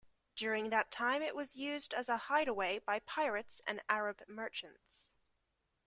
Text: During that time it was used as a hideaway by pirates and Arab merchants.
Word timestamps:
During 0.35 0.71
that 0.71 0.89
time 0.89 1.21
it 1.21 1.35
was 1.35 1.55
used 1.55 1.93
as 1.93 2.09
a 2.09 2.17
hideaway 2.17 2.79
by 2.79 2.97
pirates 3.01 3.61
and 3.67 3.83
Arab 3.87 4.23
merchants. 4.27 5.11